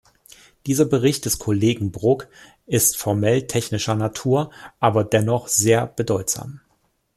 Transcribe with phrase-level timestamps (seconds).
[0.65, 2.27] Dieser Bericht des Kollegen Brok
[2.65, 6.59] ist formell technischer Natur, aber dennoch sehr bedeutsam.